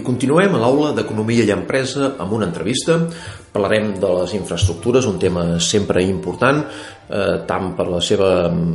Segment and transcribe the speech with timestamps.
[0.00, 2.94] I continuem a l'aula d'Economia i Empresa amb una entrevista.
[3.52, 6.62] Parlarem de les infraestructures, un tema sempre important,
[7.10, 8.30] eh, tant per la seva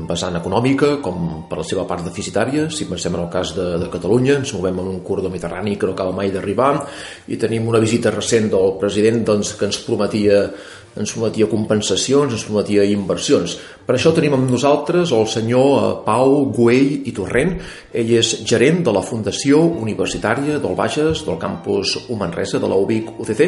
[0.05, 2.67] vessant econòmica com per la seva part deficitària.
[2.69, 5.89] Si pensem en el cas de, de Catalunya, ens movem en un corredor mediterrani que
[5.89, 6.73] no acaba mai d'arribar
[7.25, 10.43] i tenim una visita recent del president doncs, que ens prometia
[10.95, 13.57] ens prometia compensacions, ens prometia inversions.
[13.85, 17.57] Per això tenim amb nosaltres el senyor eh, Pau Güell i Torrent.
[17.93, 22.79] Ell és gerent de la Fundació Universitària del Bages, del campus U Manresa, de la
[22.79, 23.45] UBIC UCC,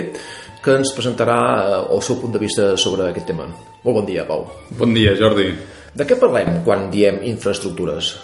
[0.64, 3.48] que ens presentarà eh, el seu punt de vista sobre aquest tema.
[3.84, 4.48] Molt bon dia, Pau.
[4.78, 5.52] Bon dia, Jordi.
[5.98, 8.18] De què parlem quan diem infraestructures?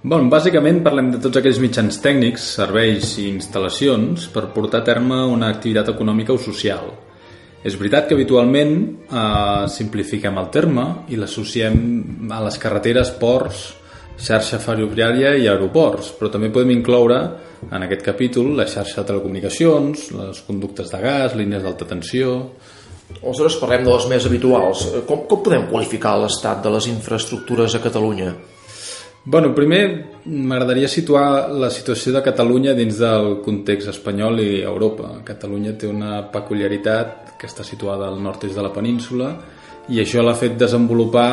[0.00, 5.18] Bon, bàsicament parlem de tots aquells mitjans tècnics, serveis i instal·lacions per portar a terme
[5.28, 6.88] una activitat econòmica o social
[7.64, 13.66] és veritat que habitualment eh, simplifiquem el terme i l'associem a les carreteres, ports,
[14.20, 17.20] xarxa ferroviària i aeroports, però també podem incloure
[17.70, 22.36] en aquest capítol la xarxa de telecomunicacions, les conductes de gas, línies d'alta tensió...
[23.10, 24.84] Aleshores parlem de les més habituals.
[25.08, 28.28] Com, com podem qualificar l'estat de les infraestructures a Catalunya?
[29.22, 29.84] Bueno, primer
[30.24, 35.18] m'agradaria situar la situació de Catalunya dins del context espanyol i Europa.
[35.24, 39.34] Catalunya té una peculiaritat que està situada al nord-est de la península
[39.92, 41.32] i això l'ha fet desenvolupar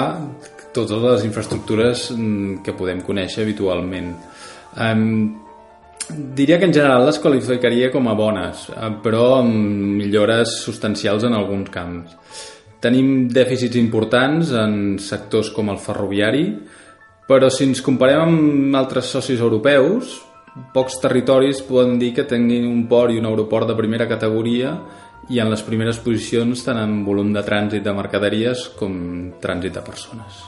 [0.75, 4.11] totes les infraestructures mm, que podem conèixer habitualment.
[4.83, 5.38] Um,
[6.11, 9.55] diria que en general les qualificaria com a bones, eh, però amb
[10.02, 12.15] millores substancials en alguns camps.
[12.83, 16.45] Tenim dèficits importants en sectors com el ferroviari,
[17.28, 20.16] però si ens comparem amb altres socis europeus,
[20.73, 24.73] pocs territoris poden dir que tinguin un port i un aeroport de primera categoria
[25.30, 28.95] i en les primeres posicions tant en volum de trànsit de mercaderies com
[29.44, 30.39] trànsit de persones.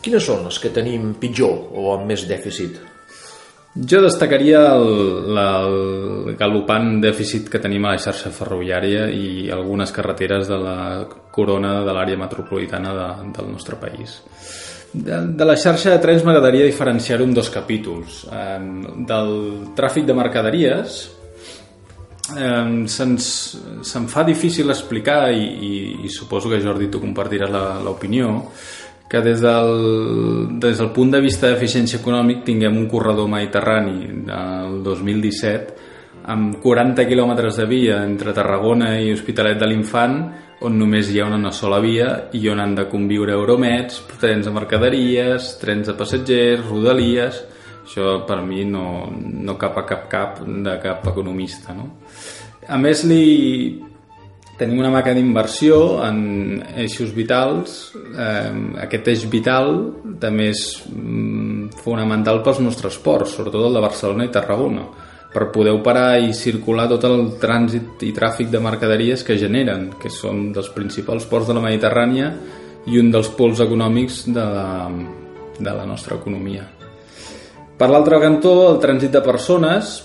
[0.00, 2.78] Quines són les que tenim pitjor o amb més dèficit?
[3.70, 10.48] Jo destacaria el, el galopant dèficit que tenim a la xarxa ferroviària i algunes carreteres
[10.50, 10.78] de la
[11.30, 14.18] corona de l'àrea metropolitana de, del nostre país.
[14.92, 18.24] De, de la xarxa de trens m'agradaria diferenciar-ho en dos capítols.
[18.26, 18.58] Eh,
[19.06, 19.32] del
[19.78, 21.00] tràfic de mercaderies
[22.34, 23.30] eh, se'ns
[23.86, 25.72] se fa difícil explicar i, i,
[26.04, 28.34] i suposo que Jordi tu compartiràs l'opinió
[29.10, 34.76] que des del, des del punt de vista d'eficiència econòmic tinguem un corredor mediterrani del
[34.86, 35.88] 2017
[36.30, 40.20] amb 40 quilòmetres de via entre Tarragona i Hospitalet de l'Infant
[40.66, 44.52] on només hi ha una sola via i on han de conviure euromets, trens de
[44.54, 47.46] mercaderies, trens de passatgers, rodalies...
[47.90, 51.72] Això per mi no, no cap a cap cap de cap economista.
[51.74, 51.88] No?
[52.70, 53.80] A més, li
[54.60, 56.20] tenim una maca d'inversió en
[56.84, 57.80] eixos vitals.
[58.14, 58.52] Eh,
[58.84, 59.72] aquest eix vital
[60.22, 64.86] també és mm, fonamental pels nostres ports, sobretot el de Barcelona i Tarragona
[65.30, 70.10] per poder operar i circular tot el trànsit i tràfic de mercaderies que generen, que
[70.10, 72.32] són dels principals ports de la Mediterrània
[72.90, 74.68] i un dels pols econòmics de la,
[75.58, 76.66] de la nostra economia.
[77.78, 80.00] Per l'altre cantó, el trànsit de persones,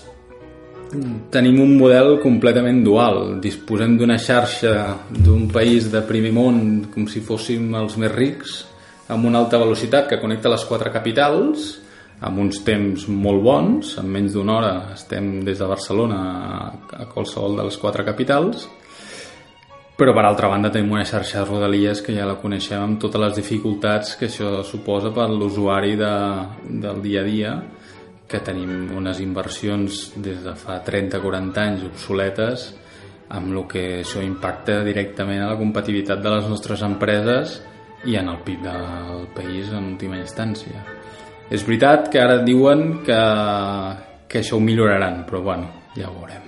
[1.34, 3.40] tenim un model completament dual.
[3.42, 4.72] Disposem d'una xarxa
[5.10, 6.60] d'un país de primer món
[6.92, 8.62] com si fóssim els més rics,
[9.12, 11.74] amb una alta velocitat que connecta les quatre capitals,
[12.20, 16.20] amb uns temps molt bons, en menys d'una hora estem des de Barcelona
[16.96, 18.68] a qualsevol de les quatre capitals,
[19.96, 23.20] però per altra banda tenim una xarxa de rodalies que ja la coneixem amb totes
[23.20, 26.14] les dificultats que això suposa per l'usuari de,
[26.84, 27.52] del dia a dia,
[28.28, 32.66] que tenim unes inversions des de fa 30-40 anys obsoletes,
[33.28, 37.60] amb el que això impacta directament a la competitivitat de les nostres empreses
[38.06, 40.84] i en el PIB del país en última instància.
[41.46, 43.20] És veritat que ara diuen que,
[44.26, 46.42] que això ho milloraran, però bueno, ja ho veurem.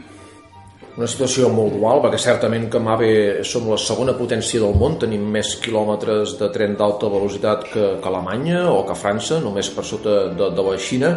[0.98, 3.10] Una situació molt dual, perquè certament que MAVE
[3.47, 8.10] som la segona potència del món, tenim més quilòmetres de tren d'alta velocitat que, que
[8.10, 11.12] Alemanya o que França, només per sota de, de la Xina,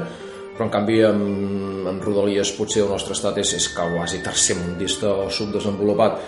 [0.52, 5.10] però en canvi amb, amb Rodalies potser el nostre estat és, és quasi tercer mundista
[5.26, 6.22] o subdesenvolupat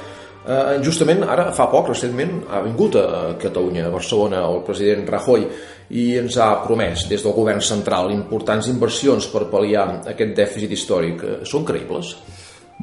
[0.43, 3.05] Eh, justament ara, fa poc, recentment, ha vingut a
[3.39, 5.45] Catalunya, a Barcelona, el president Rajoy,
[5.93, 11.23] i ens ha promès des del govern central importants inversions per pal·liar aquest dèficit històric.
[11.23, 12.15] Eh, són creïbles?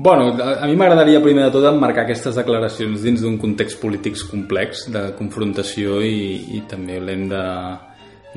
[0.01, 4.87] Bueno, a mi m'agradaria primer de tot emmarcar aquestes declaracions dins d'un context polític complex
[4.95, 7.45] de confrontació i, i també l'hem de,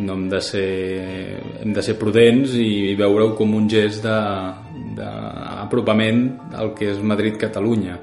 [0.04, 0.72] no hem de ser,
[1.62, 4.04] hem de ser prudents i veure-ho com un gest
[4.98, 6.26] d'apropament
[6.58, 8.00] al que és Madrid-Catalunya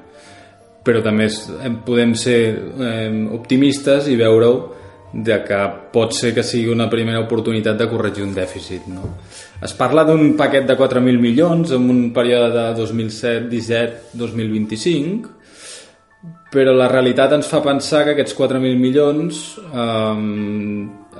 [0.86, 1.26] però també
[1.84, 4.79] podem ser eh, optimistes i veure-ho
[5.12, 5.56] de que
[5.92, 8.86] pot ser que sigui una primera oportunitat de corregir un dèficit.
[8.90, 9.02] No?
[9.62, 15.28] Es parla d'un paquet de 4.000 milions en un període de 2007-17-2025,
[16.50, 20.16] però la realitat ens fa pensar que aquests 4.000 milions eh,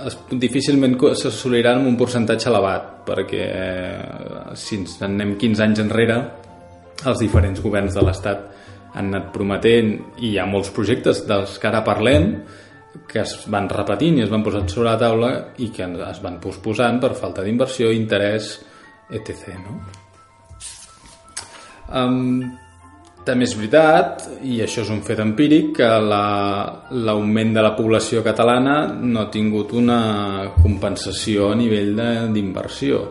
[0.07, 6.17] es, difícilment s'assoliran amb un percentatge elevat, perquè eh, si ens anem 15 anys enrere,
[7.07, 8.39] els diferents governs de l'Estat
[8.91, 12.25] han anat prometent i hi ha molts projectes dels que ara parlem
[13.11, 15.31] que es van repetint i es van posant sobre la taula
[15.63, 18.57] i que es van posposant per falta d'inversió, interès,
[19.11, 19.55] etc.
[19.63, 19.79] No?
[21.91, 22.51] Um,
[23.27, 28.25] també és veritat, i això és un fet empíric, que l'augment la, de la població
[28.27, 30.01] catalana no ha tingut una
[30.63, 31.93] compensació a nivell
[32.33, 33.03] d'inversió.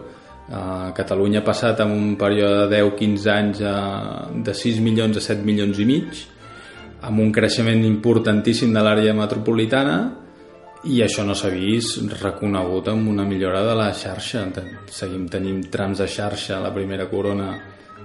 [0.50, 3.76] Uh, Catalunya ha passat en un període de 10-15 anys a,
[4.34, 6.24] de 6 milions a 7 milions i mig,
[7.02, 10.00] amb un creixement importantíssim de l'àrea metropolitana
[10.90, 14.46] i això no s'ha vist reconegut amb una millora de la xarxa.
[14.88, 17.52] Seguim tenim trams de xarxa a la primera corona,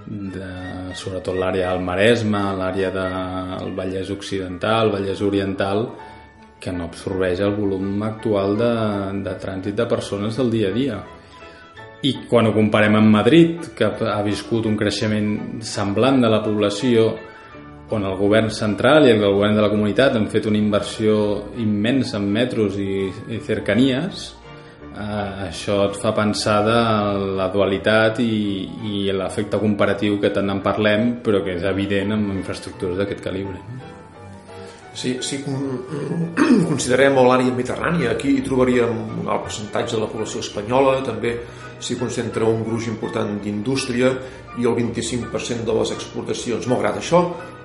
[0.05, 0.49] de,
[0.93, 5.87] sobretot l'àrea del Maresme, l'àrea del Vallès Occidental, Vallès Oriental,
[6.59, 8.73] que no absorbeix el volum actual de,
[9.25, 10.99] de trànsit de persones del dia a dia.
[12.05, 17.07] I quan ho comparem amb Madrid, que ha viscut un creixement semblant de la població
[17.93, 21.17] on el govern central i el govern de la comunitat han fet una inversió
[21.61, 24.31] immensa en metros i, i cercanies,
[24.95, 26.79] eh, això et fa pensar de
[27.37, 28.39] la dualitat i,
[28.89, 33.61] i l'efecte comparatiu que tant en parlem, però que és evident en infraestructures d'aquest calibre.
[34.95, 35.41] Si, si
[36.71, 41.35] considerem l'àrea mediterrània, aquí hi trobaríem un alt percentatge de la població espanyola, també
[41.83, 44.13] s'hi concentra un gruix important d'indústria
[44.55, 46.69] i el 25% de les exportacions.
[46.71, 47.19] Malgrat això,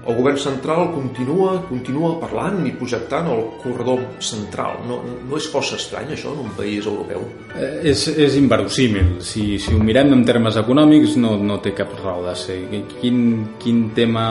[0.06, 4.80] el govern central continua continua parlant i projectant el corredor central.
[4.88, 7.26] No, no és força estrany això en un país europeu?
[7.52, 9.18] Eh, és, és inverosímil.
[9.24, 12.60] Si, si ho mirem en termes econòmics no, no té cap raó de ser.
[13.00, 13.20] Quin,
[13.60, 14.24] quin tema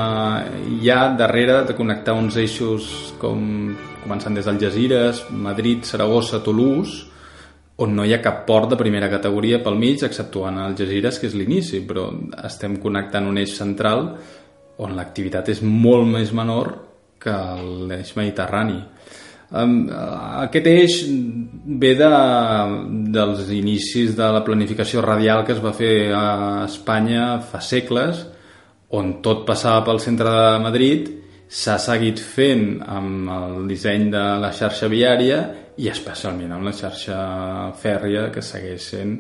[0.80, 2.90] hi ha darrere de connectar uns eixos
[3.22, 3.46] com
[4.04, 7.06] començant des d'Algesires, Madrid, Saragossa, Toulouse,
[7.80, 11.36] on no hi ha cap port de primera categoria pel mig, exceptuant Algesires, que és
[11.38, 12.10] l'inici, però
[12.44, 14.18] estem connectant un eix central
[14.80, 16.72] on l'activitat és molt més menor
[17.20, 17.36] que
[17.90, 18.80] l'eix mediterrani.
[19.50, 20.98] Aquest eix
[21.82, 22.10] ve de,
[23.16, 26.26] dels inicis de la planificació radial que es va fer a
[26.68, 28.22] Espanya fa segles,
[28.96, 31.10] on tot passava pel centre de Madrid,
[31.50, 35.40] s'ha seguit fent amb el disseny de la xarxa viària
[35.82, 37.18] i especialment amb la xarxa
[37.82, 39.16] fèrria que segueix sent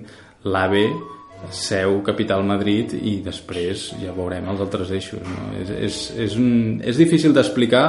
[0.45, 0.85] l'AVE
[1.55, 5.53] seu, capital Madrid i després ja veurem els altres eixos no?
[5.61, 7.85] és, és, és, un, és difícil d'explicar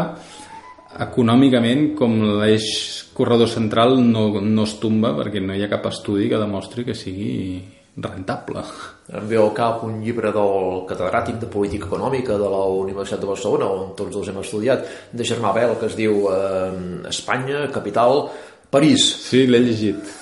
[1.00, 2.68] econòmicament com l'eix
[3.14, 6.96] corredor central no, no es tomba perquè no hi ha cap estudi que demostri que
[6.96, 7.60] sigui
[8.00, 8.62] rentable.
[9.10, 13.28] Em ve al cap un llibre del catedràtic de política econòmica de la Universitat de
[13.28, 18.28] Barcelona, on tots els hem estudiat, de Germà Bel, que es diu eh, Espanya, capital,
[18.70, 19.04] París.
[19.26, 20.19] Sí, l'he llegit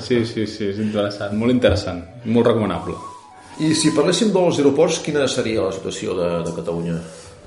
[0.00, 2.96] Sí, sí, sí, és interessant, molt interessant, molt recomanable.
[3.62, 6.98] I si parléssim dels aeroports, quina seria la situació de, de Catalunya?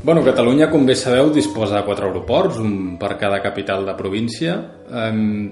[0.03, 4.55] Bueno, Catalunya, com bé sabeu, disposa de quatre aeroports, un per cada capital de província.
[4.87, 5.49] Um,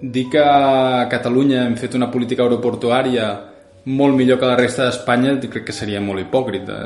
[0.00, 3.28] dir que a Catalunya hem fet una política aeroportuària
[3.84, 6.84] molt millor que la resta d'Espanya crec que seria molt hipòcrita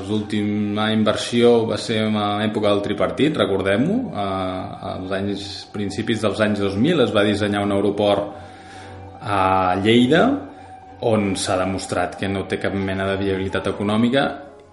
[0.00, 3.98] l'última inversió va ser en l'època del tripartit recordem-ho.
[4.14, 10.24] Als anys, principis dels anys 2000 es va dissenyar un aeroport a Lleida
[11.02, 14.26] on s'ha demostrat que no té cap mena de viabilitat econòmica.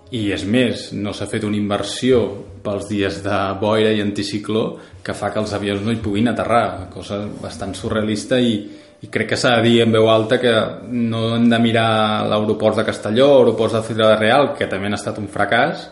[0.09, 2.21] I és més, no s'ha fet una inversió
[2.65, 4.63] pels dies de boira i anticicló
[5.05, 8.55] que fa que els avions no hi puguin aterrar, cosa bastant surrealista i,
[9.01, 10.51] i crec que s'ha de dir en veu alta que
[10.91, 15.21] no hem de mirar l'aeroport de Castelló, aeroports de Ciutat Real, que també han estat
[15.21, 15.87] un fracàs,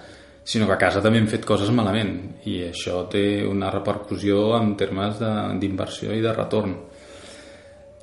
[0.47, 2.13] sinó que a casa també hem fet coses malament
[2.47, 6.75] i això té una repercussió en termes d'inversió i de retorn.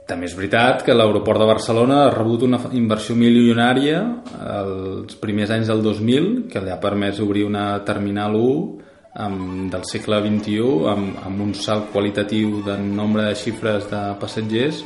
[0.05, 4.03] També és veritat que l'aeroport de Barcelona ha rebut una inversió milionària
[4.51, 9.85] els primers anys del 2000 que li ha permès obrir una terminal 1 amb, del
[9.87, 14.83] segle XXI amb, amb un salt qualitatiu de nombre de xifres de passatgers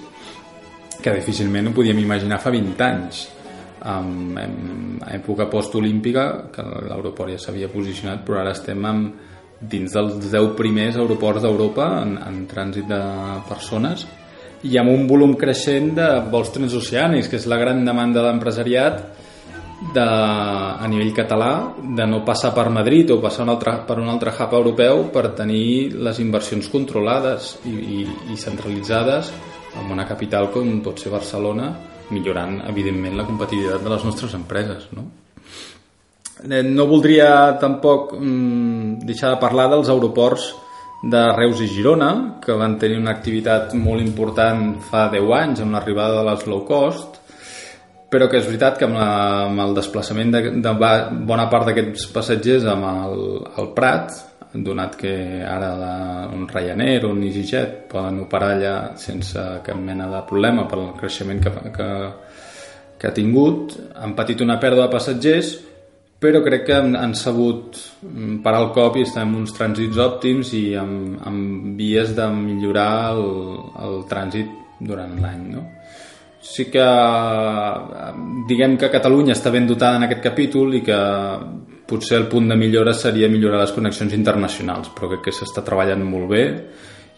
[1.03, 3.27] que difícilment ho podíem imaginar fa 20 anys.
[3.79, 4.55] En, en
[5.15, 9.13] època postolímpica que l'aeroport ja s'havia posicionat però ara estem amb,
[9.59, 12.99] dins dels 10 primers aeroports d'Europa en, en trànsit de
[13.49, 14.05] persones
[14.67, 19.03] i amb un volum creixent de vols transoceànics, que és la gran demanda de l'empresariat
[19.79, 24.09] de, a nivell català de no passar per Madrid o passar un altre, per un
[24.11, 28.01] altre hub europeu per tenir les inversions controlades i, i,
[28.35, 29.31] i centralitzades
[29.79, 31.71] en una capital com pot ser Barcelona
[32.11, 35.07] millorant evidentment la competitivitat de les nostres empreses no?
[36.43, 40.51] Eh, no voldria tampoc mm, deixar de parlar dels aeroports
[41.03, 42.11] de Reus i Girona
[42.43, 46.65] que van tenir una activitat molt important fa 10 anys amb l'arribada de les low
[46.67, 47.21] cost
[48.09, 49.11] però que és veritat que amb, la,
[49.49, 50.73] amb el desplaçament de, de
[51.29, 53.23] bona part d'aquests passatgers amb el,
[53.61, 54.17] el Prat,
[54.53, 55.13] donat que
[55.45, 55.95] ara la,
[56.33, 61.43] un Ryanair o un EasyJet poden operar allà sense cap mena de problema pel creixement
[61.45, 61.89] que, que,
[62.99, 65.53] que ha tingut, han patit una pèrdua de passatgers,
[66.19, 67.77] però crec que han, han sabut
[68.43, 73.13] parar el cop i estem en uns trànsits òptims i amb, amb vies de millorar
[73.13, 73.29] el,
[73.85, 75.67] el trànsit durant l'any, no?
[76.41, 76.85] Sí que
[78.49, 80.99] diguem que Catalunya està ben dotada en aquest capítol i que
[81.89, 86.05] potser el punt de millora seria millorar les connexions internacionals, però crec que s'està treballant
[86.05, 86.45] molt bé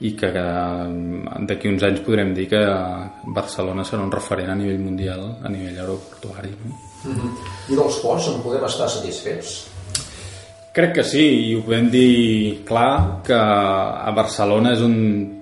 [0.00, 2.60] i que d'aquí uns anys podrem dir que
[3.36, 6.54] Barcelona serà un referent a nivell mundial, a nivell aeroportuari.
[6.62, 6.78] No?
[7.04, 7.32] Mm -hmm.
[7.72, 9.66] I dels ports en podem estar satisfets?
[10.72, 15.39] Crec que sí, i ho podem dir clar, que a Barcelona és un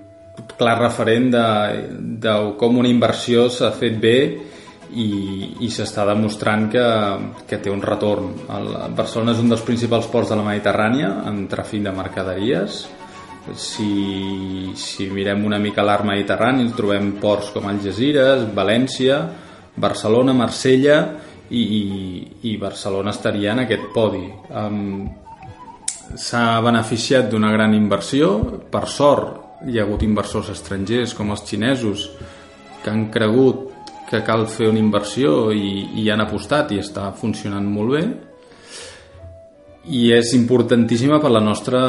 [0.59, 1.47] clar referent de,
[2.23, 4.17] de com una inversió s'ha fet bé
[4.89, 5.09] i,
[5.65, 6.85] i s'està demostrant que,
[7.49, 8.31] que té un retorn.
[8.55, 12.81] El, Barcelona és un dels principals ports de la Mediterrània en tràfic de mercaderies.
[13.55, 19.23] Si, si mirem una mica l'art mediterrani trobem ports com Algeciras, València,
[19.79, 20.99] Barcelona, Marsella
[21.49, 21.83] i, i,
[22.51, 24.27] i Barcelona estaria en aquest podi.
[24.49, 25.09] Um,
[26.09, 28.31] S'ha beneficiat d'una gran inversió,
[28.73, 32.07] per sort hi ha hagut inversors estrangers com els xinesos
[32.83, 33.67] que han cregut
[34.09, 38.03] que cal fer una inversió i, i han apostat i està funcionant molt bé
[39.89, 41.79] i és importantíssima per la nostra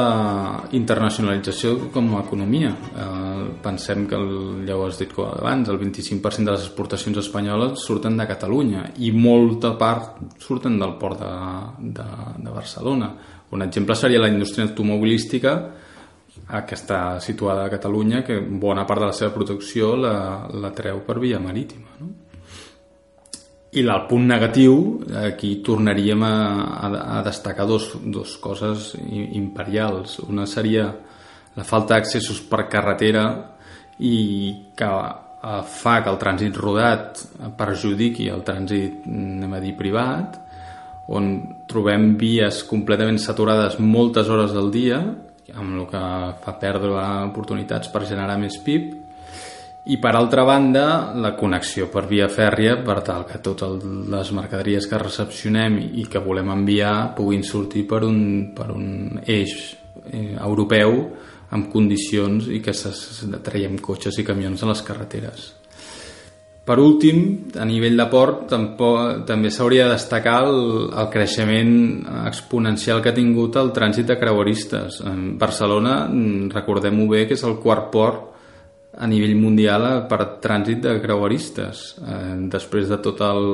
[0.77, 2.71] internacionalització com a economia.
[2.71, 7.83] Eh, pensem que, el, ja ho has dit abans, el 25% de les exportacions espanyoles
[7.85, 11.35] surten de Catalunya i molta part surten del port de,
[11.99, 12.09] de,
[12.39, 13.11] de Barcelona.
[13.53, 15.59] Un exemple seria la indústria automobilística
[16.67, 20.15] que està situada a Catalunya, que bona part de la seva producció la,
[20.51, 21.95] la treu per via marítima.
[22.01, 22.11] No?
[23.71, 24.75] I el punt negatiu,
[25.23, 26.35] aquí tornaríem a,
[26.75, 26.89] a,
[27.19, 30.19] a destacar dos, dos coses imperials.
[30.27, 30.89] Una seria
[31.55, 33.25] la falta d'accessos per carretera
[34.03, 34.17] i
[34.75, 37.23] que eh, fa que el trànsit rodat
[37.59, 40.41] perjudiqui el trànsit, anem a dir, privat,
[41.11, 41.31] on
[41.71, 45.01] trobem vies completament saturades moltes hores del dia
[45.55, 46.03] amb el que
[46.45, 46.95] fa perdre
[47.29, 48.91] oportunitats per generar més PIB
[49.91, 54.87] i per altra banda la connexió per via fèrria per tal que totes les mercaderies
[54.87, 58.21] que recepcionem i que volem enviar puguin sortir per un,
[58.57, 59.57] per un eix
[60.13, 61.01] eh, europeu
[61.51, 62.77] amb condicions i que
[63.43, 65.60] traiem cotxes i camions a les carreteres.
[66.71, 70.61] Per últim, a nivell de port, tampoc, també s'hauria de destacar el,
[71.03, 71.73] el creixement
[72.29, 75.01] exponencial que ha tingut el trànsit de creueristes.
[75.03, 76.05] En Barcelona,
[76.55, 78.29] recordem-ho bé, que és el quart port
[79.03, 81.83] a nivell mundial per trànsit de creueristes.
[82.07, 83.51] Eh, després de tot el,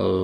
[0.00, 0.18] el,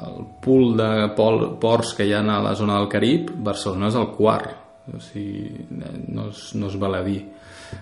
[0.00, 4.14] el pool de ports que hi ha a la zona del Carib, Barcelona és el
[4.16, 4.62] quart.
[4.96, 5.66] O sigui,
[6.08, 7.20] no es, no es val a dir.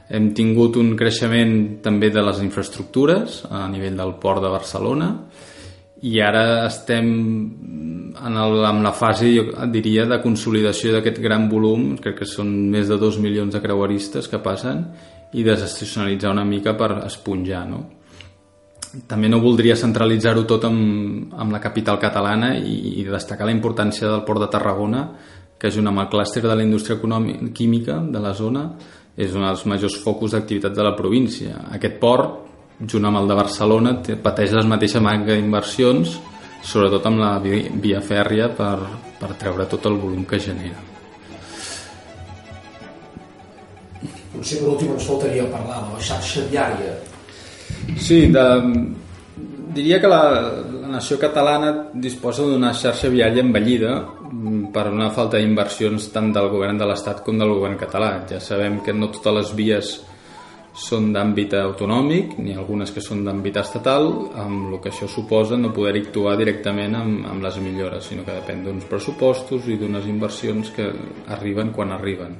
[0.09, 5.11] Hem tingut un creixement també de les infraestructures a nivell del port de Barcelona
[6.05, 7.07] i ara estem
[8.21, 12.51] en, el, en la fase, jo diria, de consolidació d'aquest gran volum, crec que són
[12.71, 14.85] més de 2 milions de creueristes que passen,
[15.35, 17.81] i desestacionalitzar una mica per esponjar, no?
[19.11, 24.07] També no voldria centralitzar-ho tot amb, amb la capital catalana i, i destacar la importància
[24.07, 25.09] del port de Tarragona,
[25.59, 27.01] que és amb el clúster de la indústria
[27.57, 28.69] química de la zona,
[29.17, 31.61] és un dels majors focus d'activitat de la província.
[31.77, 32.41] Aquest port,
[32.81, 36.19] junt amb el de Barcelona, pateix les mateixes manca d'inversions,
[36.65, 38.77] sobretot amb la via fèrria per,
[39.21, 40.81] per treure tot el volum que genera.
[44.35, 46.97] Potser per últim ens faltaria parlar de la xarxa viària.
[48.01, 48.45] Sí, de,
[49.77, 50.23] diria que la,
[50.81, 53.99] la nació catalana disposa d'una xarxa viària envellida
[54.35, 58.25] Mm, per una falta d'inversions tant del govern de l'Estat com del govern català.
[58.31, 59.93] Ja sabem que no totes les vies
[60.75, 64.09] són d'àmbit autonòmic, ni algunes que són d'àmbit estatal,
[64.43, 68.35] amb el que això suposa no poder actuar directament amb, amb les millores, sinó que
[68.35, 70.91] depèn d'uns pressupostos i d'unes inversions que
[71.37, 72.35] arriben quan arriben.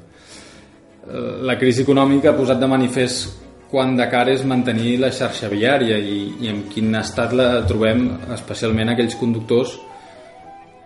[1.07, 3.44] Eh, la crisi econòmica ha posat de manifest
[3.75, 8.05] quan de cara és mantenir la xarxa viària i, i en quin estat la trobem
[8.37, 9.73] especialment aquells conductors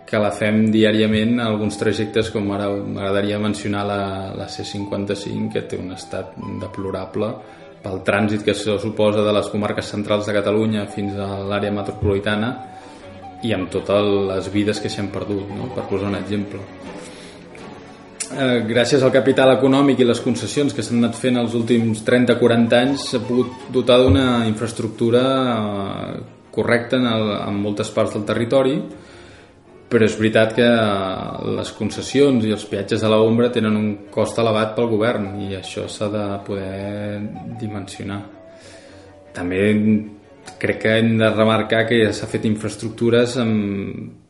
[0.09, 3.99] que la fem diàriament a alguns trajectes com ara m'agradaria mencionar la,
[4.33, 7.29] la C55 que té un estat deplorable
[7.83, 12.49] pel trànsit que se suposa de les comarques centrals de Catalunya fins a l'àrea metropolitana
[13.45, 15.69] i amb totes les vides que s'hi han perdut, no?
[15.77, 16.65] per posar un exemple.
[18.29, 22.75] Eh, gràcies al capital econòmic i les concessions que s'han anat fent els últims 30-40
[22.77, 26.19] anys s'ha pogut dotar d'una infraestructura eh,
[26.53, 28.75] correcta en, el, en moltes parts del territori
[29.89, 30.67] però és veritat que
[31.57, 35.87] les concessions i els peatges a l'ombra tenen un cost elevat pel govern i això
[35.89, 37.17] s'ha de poder
[37.57, 38.19] dimensionar.
[39.33, 39.63] També
[40.61, 44.28] crec que hem de remarcar que s'ha fet infraestructures amb,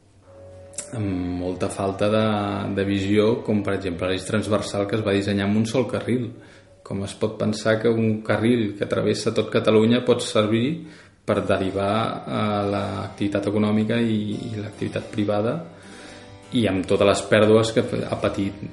[0.97, 2.25] amb molta falta de,
[2.75, 6.29] de visió com per exemple l'eix transversal que es va dissenyar amb un sol carril
[6.83, 10.87] com es pot pensar que un carril que travessa tot Catalunya pot servir
[11.25, 11.91] per derivar
[12.25, 15.53] a l'activitat econòmica i, i l'activitat privada
[16.57, 18.63] i amb totes les pèrdues que ha patit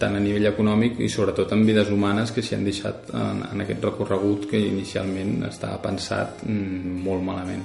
[0.00, 3.62] tant a nivell econòmic i sobretot en vides humanes que s'hi han deixat en, en
[3.62, 7.62] aquest recorregut que inicialment estava pensat mm, molt malament.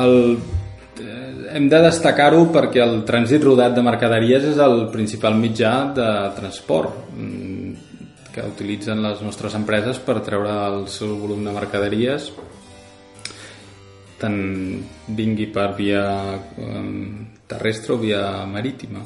[0.00, 5.72] El, eh, hem de destacar-ho perquè el trànsit rodat de mercaderies és el principal mitjà
[5.96, 7.72] de transport mm,
[8.34, 12.30] que utilitzen les nostres empreses per treure el seu volum de mercaderies
[14.20, 14.36] tant
[15.16, 16.04] vingui per via
[16.60, 19.00] um, terrestre o via marítima.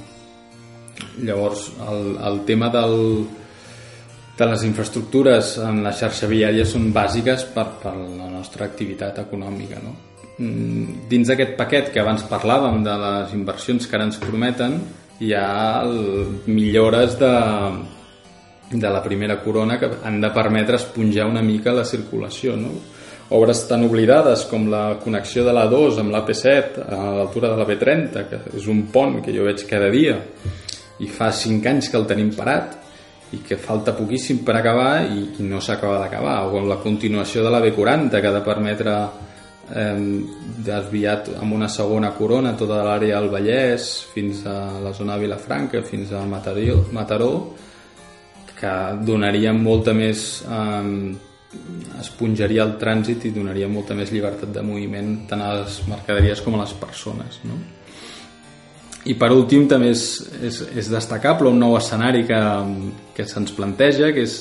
[1.22, 2.96] Llavors, el, el tema del,
[4.38, 9.78] de les infraestructures en la xarxa viària són bàsiques per, per la nostra activitat econòmica.
[9.84, 9.94] No?
[10.38, 14.80] Mm, dins d'aquest paquet que abans parlàvem de les inversions que ara ens prometen,
[15.22, 17.34] hi ha el, millores de,
[18.72, 22.58] de la primera corona que han de permetre esponjar una mica la circulació.
[22.58, 22.74] No?
[23.30, 27.66] obres tan oblidades com la connexió de la 2 amb l'AP7 a l'altura de la
[27.66, 30.18] B30, que és un pont que jo veig cada dia
[31.00, 32.76] i fa 5 anys que el tenim parat
[33.34, 37.50] i que falta poquíssim per acabar i, i no s'acaba d'acabar o la continuació de
[37.50, 38.98] la B40 que ha de permetre
[39.70, 40.22] eh,
[40.64, 45.82] desviat amb una segona corona tota l'àrea del Vallès fins a la zona de Vilafranca
[45.82, 47.32] fins a Mataró, Mataró
[48.54, 48.74] que
[49.04, 51.14] donaria molta més eh,
[52.00, 56.56] esponjaria el trànsit i donaria molta més llibertat de moviment tant a les mercaderies com
[56.56, 57.58] a les persones no?
[59.04, 60.04] i per últim també és,
[60.42, 62.40] és, és destacable un nou escenari que,
[63.16, 64.38] que se'ns planteja que és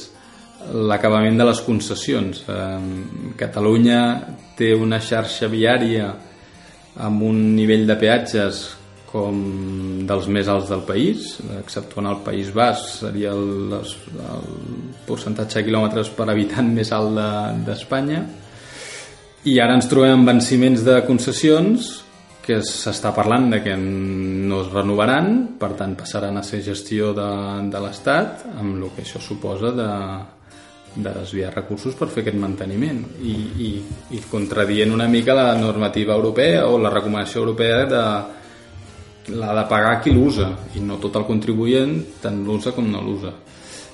[0.71, 2.77] l'acabament de les concessions eh,
[3.39, 3.99] Catalunya
[4.57, 6.11] té una xarxa viària
[7.03, 8.63] amb un nivell de peatges
[9.13, 9.35] com
[10.09, 14.47] dels més alts del país, exceptuant el País Basc, seria el, el
[15.05, 17.19] percentatge de quilòmetres per habitant més alt
[17.67, 18.23] d'Espanya.
[18.23, 21.91] De, I ara ens trobem amb venciments de concessions
[22.43, 25.29] que s'està parlant de que no es renovaran,
[25.61, 27.29] per tant passaran a ser gestió de,
[27.71, 29.91] de l'Estat, amb el que això suposa de,
[30.95, 33.33] de desviar recursos per fer aquest manteniment i,
[33.65, 33.69] i,
[34.13, 38.03] i contradient una mica la normativa europea o la recomanació europea de
[39.33, 43.31] l'ha de pagar qui l'usa i no tot el contribuent tant l'usa com no l'usa.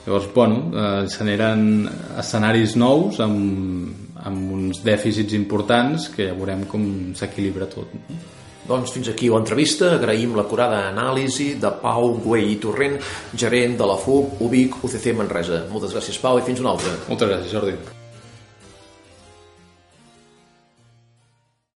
[0.06, 1.62] Llavors, bueno, eh, s'aniran
[2.18, 3.94] escenaris nous amb,
[4.26, 6.84] amb uns dèficits importants que ja veurem com
[7.14, 7.94] s'equilibra tot
[8.70, 9.96] doncs fins aquí l'entrevista.
[9.98, 13.00] Agraïm l'acurada anàlisi de Pau Güell i Torrent,
[13.34, 15.66] gerent de la FUB UBIC UCC Manresa.
[15.74, 16.94] Moltes gràcies, Pau, i fins una altra.
[17.10, 17.99] Moltes gràcies, Jordi.